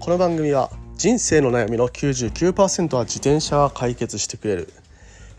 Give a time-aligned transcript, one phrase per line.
[0.00, 4.72] この番組は人生の悩みの99%は自転車が解決してくれる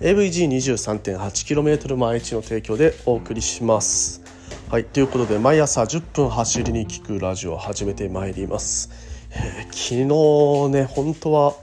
[0.01, 4.21] AVG23.8km 毎日の提供でお送りします。
[4.69, 8.91] はいということで毎朝10分走りに聞くラジオを始めてまいります、
[9.31, 11.55] えー、昨日ね本当は、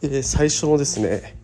[0.00, 1.36] えー、最初のですね、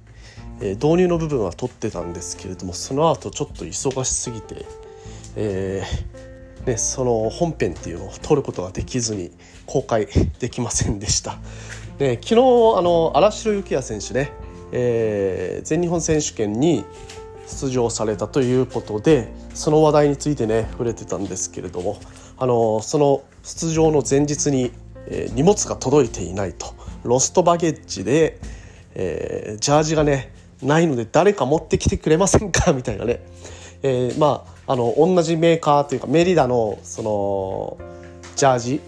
[0.62, 4.64] えー、導入の部分は撮ってたんですけれどもその後ちょっと忙しすぎて
[5.36, 6.25] えー、
[6.66, 9.30] ね、その本編っていうのを撮ることができずに
[9.66, 10.08] 公開
[10.40, 11.38] できませんでした。
[11.98, 12.36] で昨日あ
[12.82, 14.32] の荒城幸也選手ね、
[14.72, 16.84] えー、全日本選手権に
[17.46, 21.96] 出場されたということでその話題についてね触れてたんですけれども
[22.36, 24.72] あのその出場の前日に、
[25.06, 26.74] えー、荷物が届いていないと。
[27.04, 28.40] ロストバゲッジで、
[28.94, 32.72] えー、ジャージがねないので誰か持ってきてくれませんか？
[32.72, 33.20] みたいなね、
[33.82, 37.78] えー、まああの同じメーカーというかメリダのその
[38.34, 38.80] ジャージ、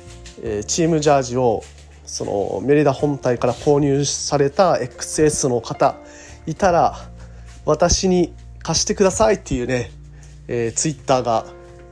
[0.43, 1.63] えー、チームジャージを
[2.05, 5.97] そのメリダ本体から購入された XS の方
[6.47, 6.97] いたら
[7.65, 9.91] 私に貸してくださいっていうね、
[10.49, 11.45] えー、ツイッターが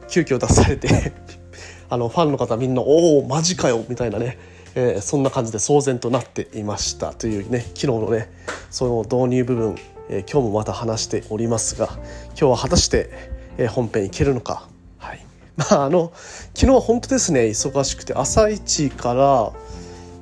[0.09, 1.12] 急遽出されて
[1.89, 4.39] あのファンの方みんな「おおマジかよ」みたいなね、
[4.75, 8.31] えー、そんな感じで騒然となっていましたというね昨日のね
[8.71, 9.77] その導入部分、
[10.09, 11.91] えー、今日もまた話しておりますが
[12.28, 14.69] 今日は果たして、えー、本編いけるのか。
[14.99, 15.25] はい
[15.57, 16.12] まあ、あの
[16.55, 19.53] 昨日は本当ですね忙しくて朝一から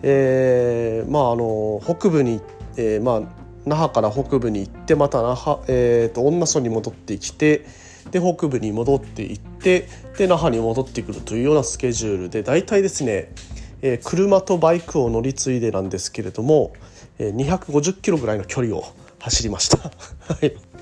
[0.07, 2.41] えー、まああの北部に、
[2.77, 7.65] えー、まあ那覇から北部に行ってまた那覇、えーと、恩納村に戻ってきて
[8.11, 13.33] で北部に戻っていってで那覇に戻ってくるというようなスケジュールで大体ですね、
[13.81, 16.75] えー、車とバイクを乗り継いでなんですけれども、
[17.19, 18.85] えー、250キロぐらいの距離を
[19.21, 19.79] 走りました。
[20.29, 20.74] はい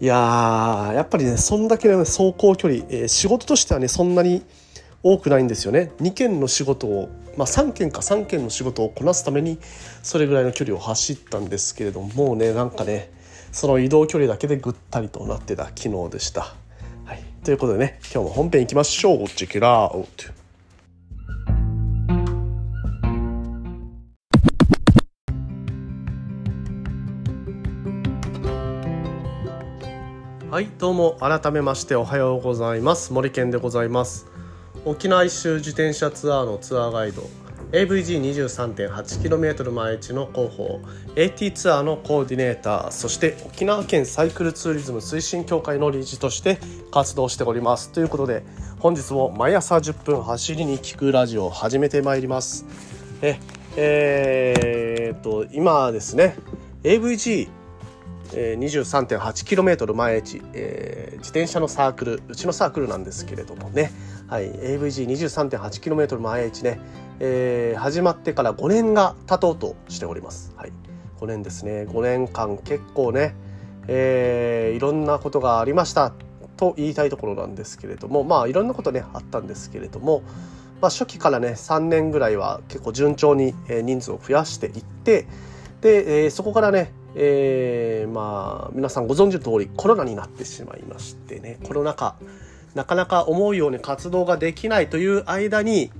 [0.00, 4.42] いややっぱりねそんだけの、ね、走行距離、えー、仕事としてはねそんなに
[5.02, 5.92] 多くないんですよね。
[6.00, 9.58] 2件の仕事を、まあ、3件か3件の仕事をこなすために
[10.02, 13.10] それぐらいの距離を走ったんですけれどももうねなんかね
[13.52, 16.54] その移動距離だけでぐったりとなってた昨日でした。
[17.04, 19.28] はい、ということでね今日も本編いきましょう。
[19.28, 20.39] チェキラー
[30.50, 33.12] はいどうも改めましておはようございます。
[33.12, 34.26] 森健でございます。
[34.84, 37.22] 沖縄一周自転車ツアーのツアーガイド
[37.70, 40.80] AVG23.8km 毎日の広報
[41.14, 46.58] AT ツアーのコーディネーターそして沖縄県サイクルツーリズム推進協会の理事として
[46.90, 47.92] 活動しております。
[47.92, 48.42] ということで
[48.80, 52.66] 本日も毎朝10分走りに聞くラジオを始めてまいります。
[53.22, 53.38] え
[53.76, 56.34] えー、っと今ですね
[56.82, 57.59] AVG、
[58.32, 63.92] 23.8km 毎日、えー、自転車のサークルうちのサークルなんですけれどもね、
[64.28, 66.80] はい、AVG23.8km 毎日ね、
[67.18, 70.52] えー、始まってから5年が経とうとしております。
[70.56, 70.72] はい、
[71.20, 73.34] 5年ですね5年間結構ね、
[73.88, 76.12] えー、いろんなことがありました
[76.56, 80.22] と言いたいところなんですけれどもまあいろんなことねあったんですけれども、
[80.80, 85.26] まあ、初期からね3年ぐらいは結構順調に人数を増やしていって
[85.80, 92.16] で、えー、そこからねえー、まあ皆さんご存知の通りコロナになってしまいましてねコロナ禍
[92.74, 95.90] なかなか思うように活動ができないという間に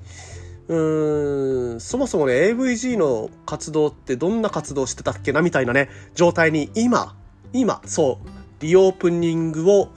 [0.68, 7.16] うーんそもそもね AVG の活動ってどんな活動してたっけなみたいなね状態に今
[7.52, 8.28] 今そう
[8.60, 9.88] リオープニングを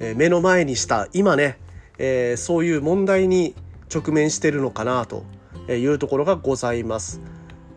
[0.00, 1.58] 目の前にした今ね、
[1.98, 3.54] えー、そういう問題に
[3.94, 5.24] 直面してるのかなと
[5.68, 7.20] いうところがございます。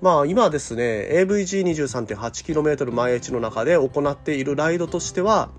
[0.03, 5.50] まあ今ですね AVG23.8km 毎日の中で行っているライドとしては、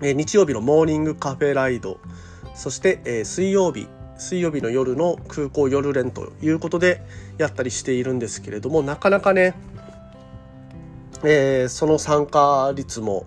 [0.00, 1.98] え日曜日のモーニングカフェライド
[2.54, 3.88] そして、え水曜日
[4.18, 7.02] 水曜日の夜の空港夜練ということで
[7.38, 9.54] やったりしているんですけれどもなかなかね、
[11.24, 13.24] えー、その参加率も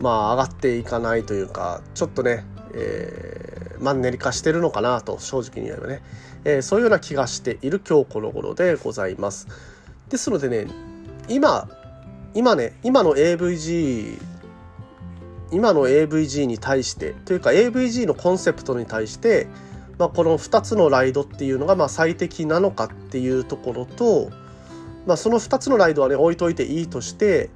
[0.00, 2.44] まあ上がっていかないというかちょっとね、
[2.74, 6.02] えー、マンネリ化してるのかなと正直に言えばね。
[6.44, 9.48] えー、そういうような気がしている今日この頃でございます。
[10.08, 10.66] ですのでね
[11.28, 11.68] 今
[12.34, 14.18] 今ね今の AVG
[15.50, 19.46] 今の AVG に対してというか AVG のコンセプトに対して、
[19.98, 24.30] まあ、この2つのライドっていうのがま最適なのかっていうところと、
[25.06, 27.50] まあ、その2つのライドはね置いといていいとして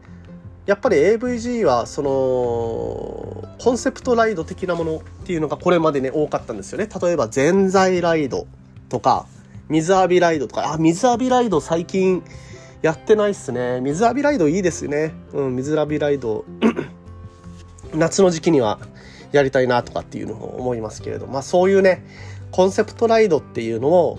[0.65, 6.89] やっぱり AVG はそのコンセプトライド的なものっていうのがこれまでね多かったんですよね。
[7.03, 8.47] 例えばぜんざいライド
[8.93, 9.27] とか、
[9.71, 12.23] 水浴びライドとか、あ、水浴びライド最近
[12.83, 13.81] やってないっすね。
[13.81, 15.15] 水浴びライドいいですね。
[15.33, 16.45] うん、水浴びライド、
[17.95, 18.79] 夏の時期には
[19.33, 22.05] やりたいなとかっていうのを思いますけれど、まあそういうね、
[22.51, 24.19] コンセプトライドっていうのを、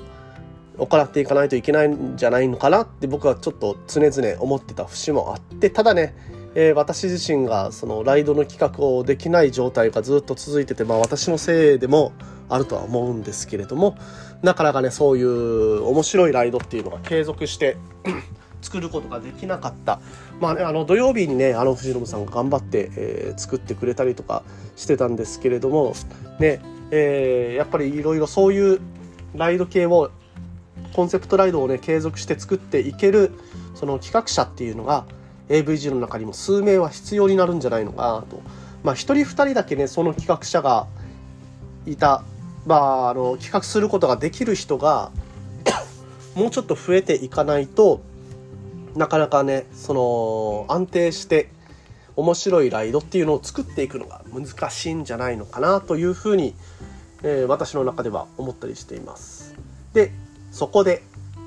[0.80, 6.16] 行っていかないといけないんじゃないのかなって僕はちょっと常々思ってた節もあってただね、
[6.56, 12.14] えー、私自身がそのライドの企画をできない状態がずっと続いててまあ私のせいでも
[12.50, 13.98] あるとは思うんですけれども
[14.42, 17.78] なかなかねそういう面白いライドっていうのが継続して
[18.62, 20.00] 作ることができなかった。
[20.40, 24.44] まあねあの土曜日にねあの藤信さんが頑張って、えー、作ってくれたりとか
[24.76, 25.94] してたんですけれども
[26.40, 26.62] ね
[26.96, 28.80] えー、やっぱりいろいろそういう
[29.34, 30.12] ライド系を
[30.94, 33.32] コンセプトライドをね継続して作っていける
[33.74, 35.06] その企画者っていうのが
[35.50, 38.42] AVG の中にも数名は必要になるんじゃないのかなと
[38.84, 40.88] まあ1人2人だけねその企画者が
[41.86, 42.24] いた
[42.66, 45.12] まああの企画することができる人が
[46.36, 48.02] もうちょっと増えていかないと
[48.96, 51.50] なかなかねその安定して
[52.16, 56.54] 面白いライドっていうのを作っていくのが難しいんじゃないのかなというふうに、
[57.24, 59.56] えー、私の中では思ったりしています。
[59.94, 60.12] で
[60.52, 61.02] そこで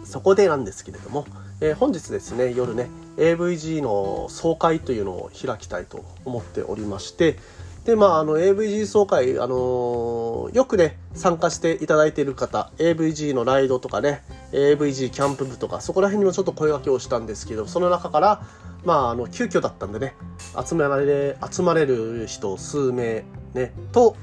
[0.05, 1.25] そこでなんですけれども、
[1.61, 7.39] えー、本日ですね夜ね AVG の総会というのを開きたいと思っておりまして
[7.85, 14.23] でまああの AVG 総会あのー、よくね参加していただいている方 AVG のライドとかね
[14.53, 18.43] AVG キャンプ部とかそこら辺にもちょっと声掛けをしたんですけどその中から
[18.85, 20.15] まああの急遽だったんでね
[20.69, 23.25] 集められ集まれる人数名
[23.55, 24.17] ねと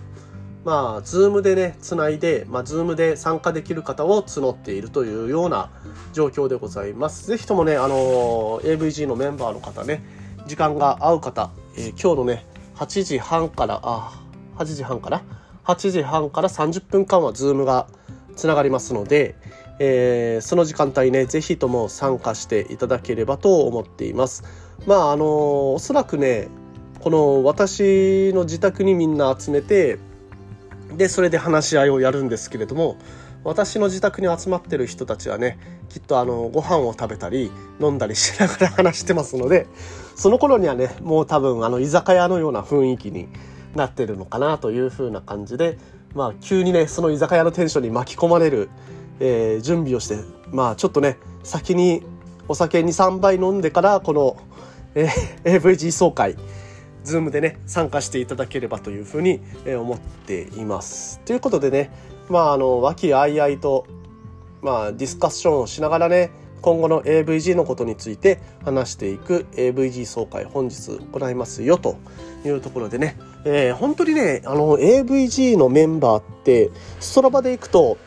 [0.65, 5.69] まあ、ズームでね、つないで、まあ、ズームで参加できる方を募っているというような
[6.13, 7.27] 状況でございます。
[7.27, 10.01] ぜひともね、あの、AVG のメンバーの方ね、
[10.48, 12.45] 時間が合う方、えー、今日のね、
[12.75, 14.24] 8時半から、あ、
[14.57, 15.24] 8時半から
[15.65, 17.88] ?8 時半から30分間はズームが
[18.36, 19.36] つながりますので、
[19.80, 24.44] えー、その時間帯ね、ぜひとも参加していただければと思っています。
[24.86, 26.48] まあ、あの、おそらくね、
[27.01, 30.00] この私の自宅にみんな集めて、
[30.98, 32.98] でそれで話し合いをやるんですけれども
[33.44, 35.57] 私の自宅に集まってる人たちはね
[35.90, 37.51] きっとあのご飯を食べたり
[37.81, 39.68] 飲んだりしながら話してますので
[40.16, 43.28] その頃にはねもう多分あの居酒屋のような雰囲気に
[43.75, 45.78] なってるのかなという風な感じで
[46.13, 48.69] まあ急にねその居酒屋のテンションに巻き込まれる、
[49.19, 50.18] えー、準備をして
[50.51, 52.04] まあちょっとね先に
[52.48, 54.38] お酒23杯飲んでからこの、
[54.96, 56.36] えー、AVG 総会
[57.04, 61.20] Zoom でね参加していただければというふうに思っています。
[61.26, 61.92] ということでね
[62.30, 63.86] まああの和気あいあいと
[64.62, 66.32] まあディスカッションをしながらね
[66.64, 71.98] 今後の AVG のことについて話していく AVG 総会本日行いますよと
[72.46, 76.72] いうところでね、えー、本当にねあの AVG のメンバーって
[77.02, 77.98] ストラバで行くと、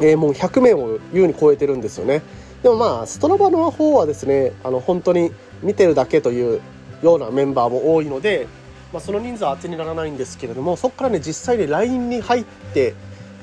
[0.00, 2.22] えー、もう100名を優に超えてるんですよね。
[2.62, 5.32] でもまあストラバの方はですねあの本当に
[5.62, 6.60] 見てるだけという
[7.04, 8.48] ようなメンバーも多いので、
[8.92, 12.94] まあ、その人数は当てにならないんですけれどもそこからね実際に LINE に入って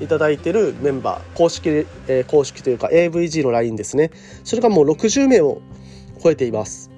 [0.01, 4.09] いただいてるメンバー公式、えー、公式というか AVG の LINE ですね。
[4.43, 5.61] それがもう60名を
[6.23, 6.89] 超えています。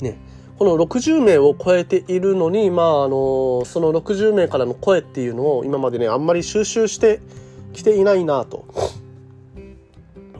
[0.00, 0.16] ね。
[0.58, 7.20] この60名を超えているのにまああのその60名からの声っていうのを今までねあんまり収集して
[7.72, 8.64] きていないなと。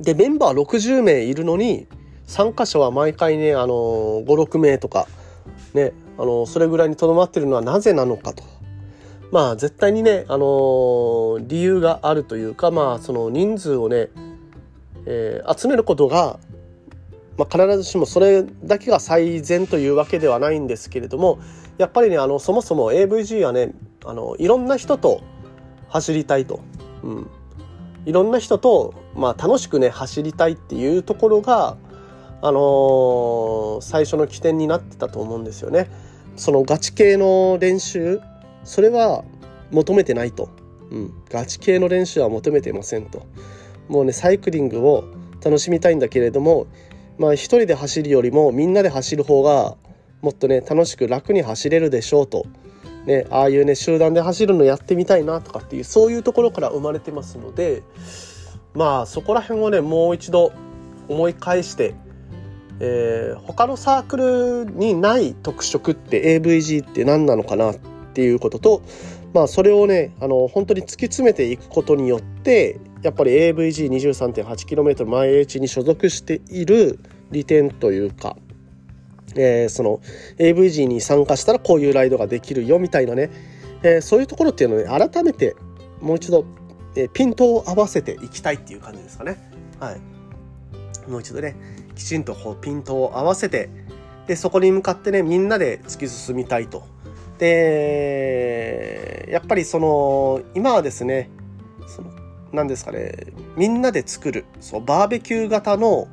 [0.00, 1.88] でメンバー60名いるのに
[2.32, 5.06] 参加者は毎回ね、あのー、5、6名とか、
[5.74, 8.42] ね、あのー、それぐらいにとどまってるのはなぜなのかと。
[9.30, 14.08] まあ、絶対にね、あのー、理由があるというか、まあ、その人数をね、
[15.04, 16.38] えー、集めることが、
[17.36, 21.38] まあ、必ずしもそれだけが最善というわけではないんですけれども、
[21.76, 23.74] やっぱりね、あの、そもそも AVG はね、
[24.06, 25.20] あの、いろんな人と
[25.90, 26.60] 走りたいと。
[27.02, 27.30] うん。
[28.06, 31.76] いろんな人と、まあ、楽しくね、走りたいっていうところが、
[32.42, 35.88] あのー、最初の起点になってたと思うんですよね。
[36.36, 38.20] そのガチ系の練習
[38.64, 39.24] それは
[39.70, 40.50] 求めてないと、
[40.90, 43.26] うん、ガチ系の練習は求めてませんと。
[43.88, 45.04] もうねサイクリングを
[45.44, 46.66] 楽しみたいんだけれども
[47.18, 49.76] まあ一人で走るよりもみんなで走る方が
[50.20, 52.46] もっとね楽しく楽に走れるでしょうと、
[53.06, 57.82] ね、ああいうね集団で走るのやってみたいなとかっていうそういうところから生まれてますので
[58.74, 60.52] まあそこら辺をねもう一度
[61.08, 61.94] 思い返して
[62.80, 67.76] えー、他のサークルにない特色って AVG って何なのかなっ
[68.14, 68.82] ていうことと、
[69.34, 76.98] まあ、それをねあの本当に突き詰めていくことによってやっぱり AVG23.8km 前 H に所属している
[77.30, 78.36] 利点というか、
[79.34, 80.00] えー、その
[80.38, 83.30] AVG に参加したらこういうライドができるよみたいなね、
[83.82, 85.56] えー、そういうところっていうのをね改めて
[86.00, 86.44] もう一度、
[86.96, 89.38] えー、ピントを合わせていきたいっていう感じですかね。
[89.80, 91.56] はい、もう一度ね
[91.94, 93.70] きちんとこうピントを合わせて
[94.26, 96.86] でそこに向かってねみんなで突き進みたいと。
[97.38, 101.28] でやっぱりその今はですね
[101.88, 102.10] その
[102.52, 106.06] 何ですかねみんなで作るそうバーベキュー型の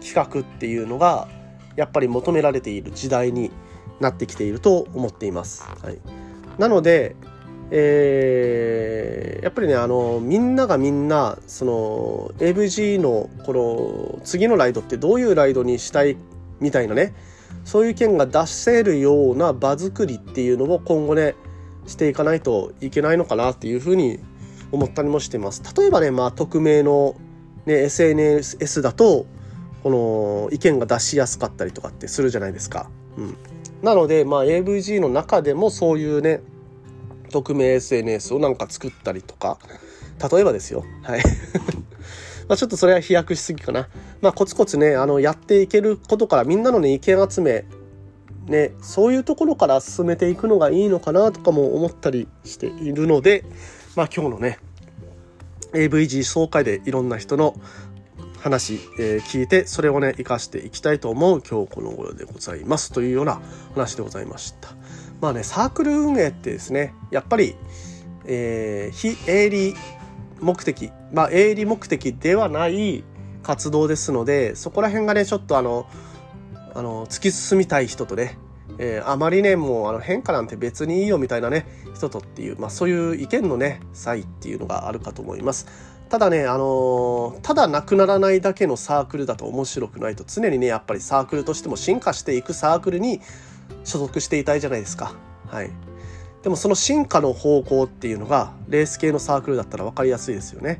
[0.00, 1.28] 企画っていうのが
[1.76, 3.50] やっぱり求められている時代に
[4.00, 5.64] なってきていると思っています。
[5.82, 5.98] はい、
[6.58, 7.16] なので、
[7.76, 16.16] えー、やっぱりねあのみんながみんなその AVG のこの次のライドってどういうライドにしたい
[16.60, 17.14] みたいなね
[17.64, 21.34] そういう意見が出せるような場作りっていうのを今後ね
[21.88, 24.20] していかないといけないのかなっていうふうに
[24.70, 25.60] 思ったりもしてます。
[25.76, 27.16] 例えばね、まあ、匿名の、
[27.66, 29.26] ね、SNS だと
[29.82, 32.88] この意見が出しやすかったりとかってするじゃないですか。
[33.18, 33.36] うん、
[33.82, 36.40] なので、まあ、AVG の中でもそういうね
[37.42, 39.58] 匿名 SNS をなんか作ったりとか
[40.32, 40.84] 例えばですよ。
[41.02, 41.22] はい。
[42.48, 43.88] まあちょっとそれは飛躍しすぎかな。
[44.20, 47.64] まあコツコツねあのやっていけることからみんなのね意見集め
[48.46, 53.44] ねそういうところから進めていくのがいいのかなとかも思ったりしているので
[53.96, 54.58] まあ今日のね
[55.72, 57.54] AVG 総会でいろんな人の
[58.38, 62.92] 話、えー、聞いてそれをね生かしていきたいと思う今日この頃でございます。
[62.92, 63.40] というような
[63.74, 64.68] 話でございました。
[65.24, 67.56] まあねサークル運営ってですねやっぱり、
[68.26, 69.74] えー、非営利
[70.38, 73.04] 目的まあ営利目的ではない
[73.42, 75.86] 活動ですのでそこら辺がねちょっとあの
[76.74, 78.36] あの突き進みたい人とね
[78.76, 81.64] えー、あまりねもうあの変化なんて別にいいよみたいなね
[81.94, 85.66] 人とっていう、まあ、そういう意見のね差異っていうのがあるかと思います。
[86.10, 93.20] ただね、あのー、ただなくならないだけのサークルだと面白くないと常にねやっぱりサークルとしても進化していくサークルに
[93.84, 95.14] 所属していたいじゃないですか。
[95.46, 95.70] はい、
[96.42, 100.78] でもその進化の方向っていうのがレース系のサークルだったら分かりやすいですよね。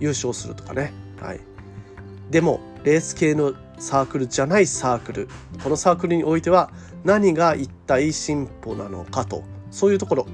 [0.00, 0.92] 優勝するとかね。
[1.20, 1.40] はい、
[2.30, 5.28] でもレース系のサークルじゃないサークル
[5.62, 6.70] このサークルにおいては
[7.04, 10.26] 何が一体進歩なのかとそういうところ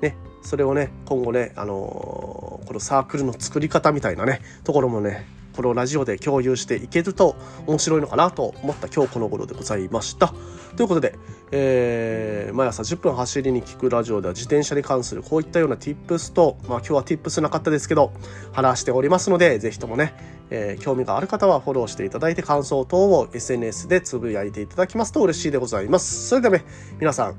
[0.00, 7.34] ねそれをね今後ね、あのー、このサークルの作り方みたいなねところもねこのラジオで共有していけると
[7.66, 10.32] 面白いのかなと思った今日この頃でございました。
[10.76, 11.14] ということで、
[11.50, 18.12] えー、毎朝10分走りに聞くラジオでは自転車に関するこういったような tips と、まあ今日は tips なかったですけど、
[18.52, 20.12] 話しておりますので、ぜひともね、
[20.50, 26.28] えー、興味がある方はフォローしていただいて感想等を SNS でつぶやいていただきますと嬉しいでございます。
[26.28, 26.64] それではね、
[27.00, 27.36] 皆さん、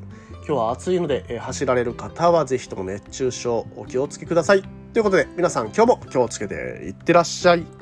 [0.48, 4.64] 今日は暑いので、えー、走られる方はぜひとも熱中症お気をつけください。
[4.94, 7.77] ということで皆さん今日も気をつけていってらっしゃい。